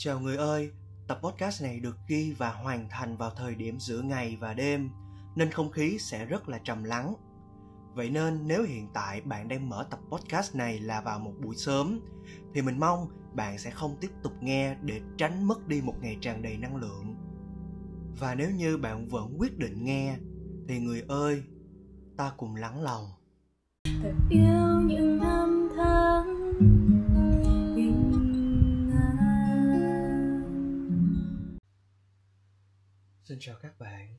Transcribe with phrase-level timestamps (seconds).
[0.00, 0.70] Chào người ơi,
[1.08, 4.90] tập podcast này được ghi và hoàn thành vào thời điểm giữa ngày và đêm,
[5.36, 7.14] nên không khí sẽ rất là trầm lắng.
[7.94, 11.56] Vậy nên nếu hiện tại bạn đang mở tập podcast này là vào một buổi
[11.56, 12.00] sớm,
[12.54, 16.18] thì mình mong bạn sẽ không tiếp tục nghe để tránh mất đi một ngày
[16.20, 17.16] tràn đầy năng lượng.
[18.18, 20.16] Và nếu như bạn vẫn quyết định nghe,
[20.68, 21.42] thì người ơi,
[22.16, 23.06] ta cùng lắng lòng.
[24.02, 25.17] thật yêu những
[33.38, 34.14] Xin chào các bạn.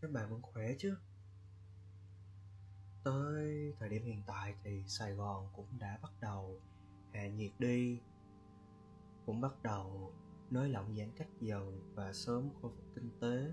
[0.00, 0.96] Các bạn vẫn khỏe chứ?
[3.04, 6.60] Tới thời điểm hiện tại thì Sài Gòn cũng đã bắt đầu
[7.12, 8.00] hạ nhiệt đi,
[9.26, 10.12] Cũng bắt đầu
[10.50, 13.52] nới lỏng giãn cách dần và sớm khôi phục kinh tế.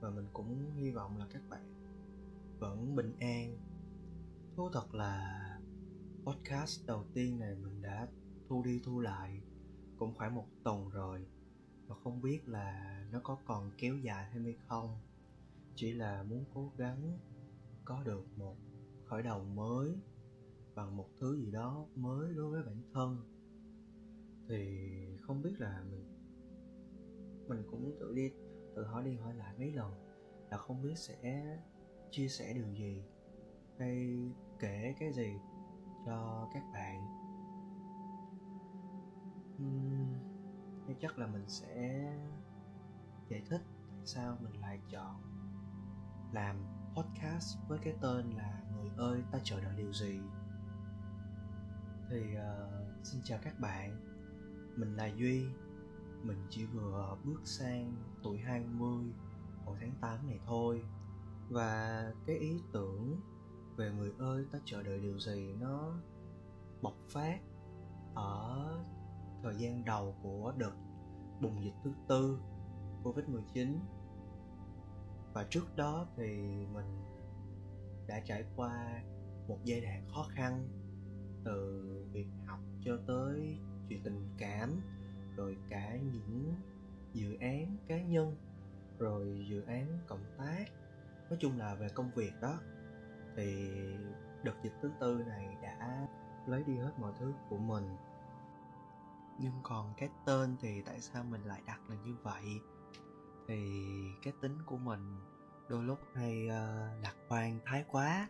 [0.00, 1.74] Và mình cũng hy vọng là các bạn
[2.58, 3.58] vẫn bình an.
[4.56, 5.48] Thú thật là
[6.24, 8.08] podcast đầu tiên này mình đã
[8.48, 9.40] thu đi thu lại
[9.98, 11.26] cũng khoảng một tuần rồi
[11.86, 14.98] và không biết là nó có còn kéo dài thêm hay không.
[15.74, 17.18] Chỉ là muốn cố gắng
[17.84, 18.56] có được một
[19.04, 19.96] khởi đầu mới
[20.74, 23.16] bằng một thứ gì đó mới đối với bản thân.
[24.48, 24.78] Thì
[25.20, 26.04] không biết là mình
[27.48, 28.30] mình cũng tự đi
[28.76, 29.92] tự hỏi đi hỏi lại mấy lần
[30.50, 31.58] là không biết sẽ
[32.10, 33.02] chia sẻ điều gì
[33.78, 34.18] hay
[34.58, 35.32] kể cái gì
[36.06, 37.22] cho các bạn.
[39.62, 40.11] Uhm,
[40.86, 42.04] nên chắc là mình sẽ
[43.28, 45.22] giải thích tại sao mình lại chọn
[46.32, 46.56] làm
[46.94, 50.20] podcast với cái tên là người ơi ta chờ đợi điều gì?
[52.10, 54.00] Thì uh, xin chào các bạn.
[54.76, 55.46] Mình là duy.
[56.22, 59.12] Mình chỉ vừa bước sang tuổi 20
[59.64, 60.84] hồi tháng 8 này thôi.
[61.48, 63.20] Và cái ý tưởng
[63.76, 65.94] về người ơi ta chờ đợi điều gì nó
[66.82, 67.40] bộc phát
[68.14, 68.84] ở
[69.42, 70.72] thời gian đầu của đợt
[71.40, 72.38] bùng dịch thứ tư
[73.04, 73.76] Covid-19
[75.32, 76.26] và trước đó thì
[76.72, 77.02] mình
[78.08, 79.02] đã trải qua
[79.48, 80.68] một giai đoạn khó khăn
[81.44, 81.82] từ
[82.12, 83.58] việc học cho tới
[83.88, 84.80] chuyện tình cảm,
[85.36, 86.54] rồi cả những
[87.12, 88.36] dự án cá nhân,
[88.98, 90.64] rồi dự án cộng tác.
[91.30, 92.60] Nói chung là về công việc đó,
[93.36, 93.70] thì
[94.42, 96.08] đợt dịch thứ tư này đã
[96.46, 97.84] lấy đi hết mọi thứ của mình
[99.42, 102.60] nhưng còn cái tên thì tại sao mình lại đặt là như vậy?
[103.48, 103.84] Thì
[104.22, 105.16] cái tính của mình
[105.68, 108.28] đôi lúc hay uh, lạc quan thái quá.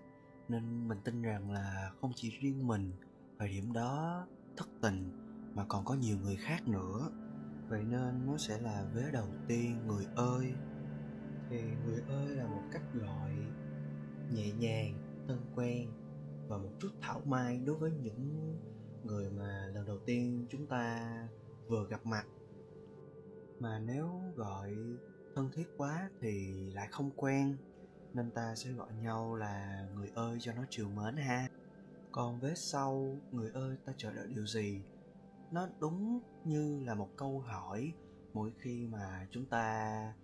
[0.49, 2.91] Nên mình tin rằng là không chỉ riêng mình
[3.39, 5.11] thời điểm đó thất tình
[5.55, 7.11] mà còn có nhiều người khác nữa.
[7.69, 10.55] Vậy nên nó sẽ là vế đầu tiên người ơi.
[11.51, 13.33] Thì người ơi là một cách gọi
[14.31, 15.89] nhẹ nhàng thân quen
[16.49, 18.55] và một chút thảo mai đối với những
[19.05, 21.09] người mà lần đầu tiên chúng ta
[21.69, 22.25] vừa gặp mặt.
[23.61, 24.75] Mà nếu gọi
[25.35, 27.57] thân thiết quá thì lại không quen
[28.13, 31.49] nên ta sẽ gọi nhau là người ơi cho nó chiều mến ha.
[32.13, 34.83] Còn vết sau người ơi ta chờ đợi điều gì?
[35.51, 37.93] Nó đúng như là một câu hỏi
[38.33, 40.15] mỗi khi mà chúng ta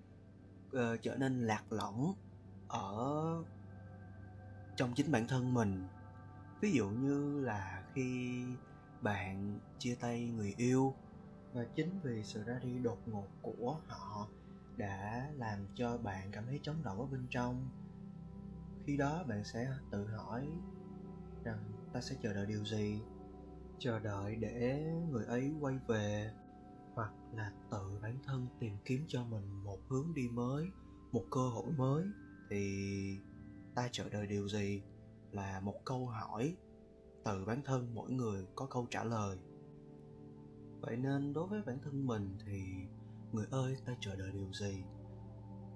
[0.67, 2.15] uh, trở nên lạc lõng
[2.69, 3.45] ở
[4.77, 5.87] trong chính bản thân mình.
[6.61, 8.45] Ví dụ như là khi
[9.03, 10.95] bạn chia tay người yêu
[11.53, 14.29] và chính vì sự ra đi đột ngột của họ
[14.77, 17.69] đã làm cho bạn cảm thấy trống rỗng ở bên trong.
[18.87, 20.49] Khi đó bạn sẽ tự hỏi
[21.45, 21.59] rằng
[21.93, 23.01] ta sẽ chờ đợi điều gì?
[23.79, 26.33] Chờ đợi để người ấy quay về
[26.95, 30.67] hoặc là tự bản thân tìm kiếm cho mình một hướng đi mới,
[31.13, 32.05] một cơ hội mới
[32.51, 33.21] thì
[33.75, 34.83] ta chờ đợi điều gì
[35.33, 36.57] là một câu hỏi
[37.29, 39.39] từ bản thân mỗi người có câu trả lời.
[40.81, 42.63] Vậy nên đối với bản thân mình thì
[43.33, 44.83] người ơi, ta chờ đợi điều gì?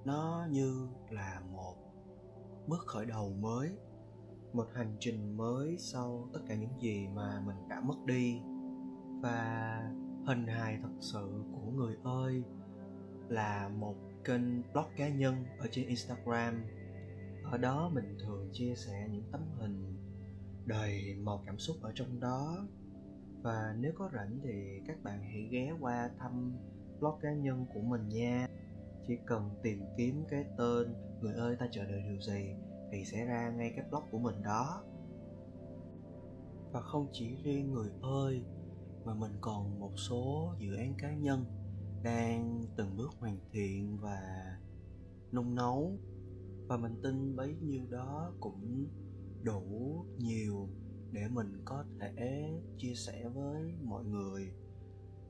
[0.04, 1.74] Nó như là một
[2.66, 3.70] bước khởi đầu mới,
[4.52, 8.40] một hành trình mới sau tất cả những gì mà mình đã mất đi.
[9.22, 9.78] Và
[10.26, 12.42] hình hài thật sự của người ơi
[13.28, 16.64] là một kênh blog cá nhân ở trên instagram.
[17.44, 19.96] Ở đó mình thường chia sẻ những tấm hình
[20.66, 22.66] đầy màu cảm xúc ở trong đó.
[23.42, 26.52] Và nếu có rảnh thì các bạn hãy ghé qua thăm
[27.00, 28.48] blog cá nhân của mình nha.
[29.06, 32.54] Chỉ cần tìm kiếm cái tên người ơi ta chờ đợi điều gì
[32.92, 34.84] thì sẽ ra ngay cái blog của mình đó.
[36.72, 38.44] Và không chỉ riêng người ơi,
[39.04, 41.44] mà mình còn một số dự án cá nhân
[42.02, 44.20] đang từng bước hoàn thiện và
[45.32, 45.98] nung nấu.
[46.66, 48.86] Và mình tin bấy nhiêu đó cũng
[49.44, 50.68] đủ nhiều
[51.12, 54.52] để mình có thể chia sẻ với mọi người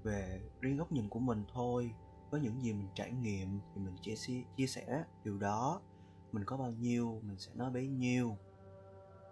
[0.03, 1.95] về riêng góc nhìn của mình thôi.
[2.31, 5.83] Với những gì mình trải nghiệm thì mình chia sẻ chia sẻ điều đó.
[6.33, 8.37] Mình có bao nhiêu, mình sẽ nói bấy nhiêu.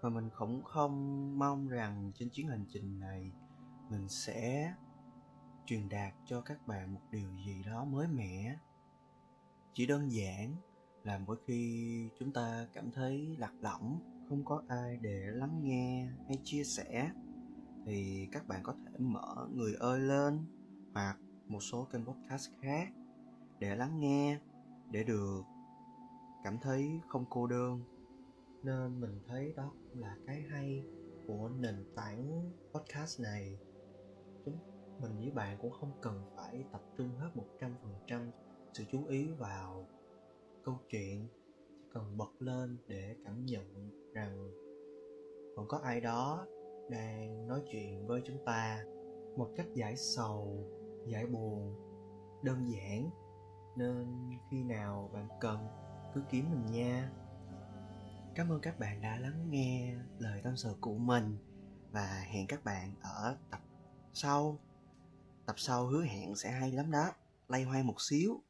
[0.00, 3.32] Và mình cũng không mong rằng trên chuyến hành trình này
[3.90, 4.74] mình sẽ
[5.66, 8.56] truyền đạt cho các bạn một điều gì đó mới mẻ.
[9.72, 10.56] Chỉ đơn giản
[11.04, 14.00] là mỗi khi chúng ta cảm thấy lạc lõng
[14.30, 17.10] không có ai để lắng nghe hay chia sẻ,
[17.86, 20.46] thì các bạn có thể mở người ơi lên
[20.94, 22.88] hoặc một số kênh podcast khác
[23.58, 24.38] để lắng nghe
[24.90, 25.42] để được
[26.44, 27.82] cảm thấy không cô đơn.
[28.62, 30.84] Nên mình thấy đó cũng là cái hay
[31.26, 33.58] của nền tảng podcast này.
[34.44, 34.58] Chúng
[35.00, 38.30] mình với bạn cũng không cần phải tập trung hết một trăm phần trăm
[38.72, 39.86] sự chú ý vào
[40.64, 41.28] câu chuyện
[41.92, 44.50] cần bật lên để cảm nhận rằng
[45.56, 46.46] vẫn có ai đó
[46.90, 48.84] đang nói chuyện với chúng ta
[49.36, 50.68] một cách giải sầu,
[51.06, 51.74] giải buồn,
[52.42, 53.10] đơn giản.
[53.76, 55.66] Nên khi nào bạn cần,
[56.14, 57.12] cứ kiếm mình nha.
[58.34, 61.36] Cảm ơn các bạn đã lắng nghe lời tâm sự của mình
[61.90, 63.60] và hẹn các bạn ở tập
[64.12, 64.58] sau.
[65.46, 67.12] Tập sau hứa hẹn sẽ hay lắm đó.
[67.48, 68.40] Lay hoay một xíu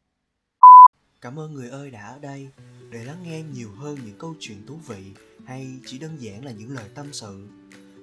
[1.21, 2.49] cảm ơn người ơi đã ở đây
[2.91, 5.15] để lắng nghe nhiều hơn những câu chuyện thú vị
[5.47, 7.49] hay chỉ đơn giản là những lời tâm sự.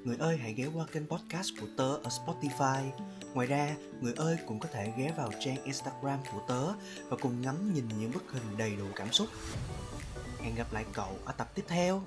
[0.03, 2.89] Người ơi hãy ghé qua kênh podcast của tớ ở spotify.
[3.33, 6.73] Ngoài ra, người ơi cũng có thể ghé vào trang instagram của tớ
[7.09, 9.27] và cùng ngắm nhìn những bức hình đầy đủ cảm xúc.
[10.41, 12.03] Hẹn gặp lại cậu ở tập tiếp theo.